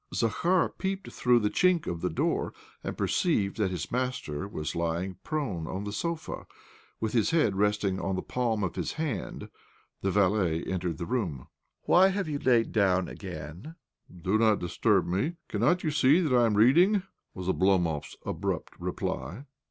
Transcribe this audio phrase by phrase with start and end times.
[0.15, 5.17] Zakhar peeped through the chink of the door, and perceived that his master was lying
[5.23, 6.47] prone on the sofa,
[6.99, 9.49] with his head resting on the palm of his hand.
[10.01, 11.49] The valet entered the room.
[11.83, 13.75] "Why have you lain down again?"
[14.07, 14.23] he asked.
[14.23, 17.03] "Do not disturb me: cannot you see that I am reading?"
[17.35, 19.45] was Oblomov's abrupt reply.